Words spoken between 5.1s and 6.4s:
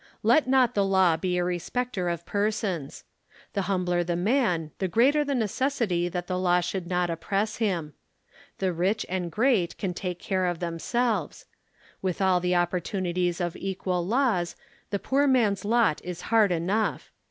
the 18 necessity that the